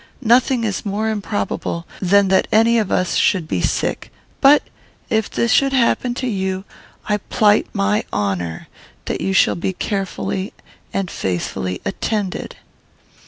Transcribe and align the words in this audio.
Nothing 0.23 0.63
is 0.63 0.83
more 0.83 1.09
improbable 1.11 1.85
than 2.01 2.29
that 2.29 2.47
any 2.51 2.79
of 2.79 2.91
us 2.91 3.13
should 3.13 3.47
be 3.47 3.61
sick; 3.61 4.11
but, 4.41 4.63
if 5.11 5.29
this 5.29 5.51
should 5.51 5.73
happen 5.73 6.15
to 6.15 6.25
you, 6.27 6.63
I 7.07 7.17
plight 7.17 7.67
my 7.71 8.03
honour 8.11 8.67
that 9.05 9.21
you 9.21 9.31
shall 9.31 9.53
be 9.53 9.73
carefully 9.73 10.53
and 10.91 11.11
faithfully 11.11 11.81
attended.' 11.85 12.55